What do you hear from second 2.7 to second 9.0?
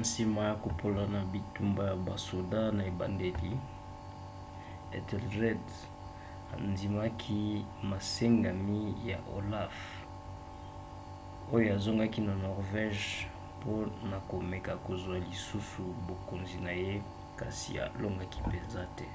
na ebandeli ethelred andimaki masengami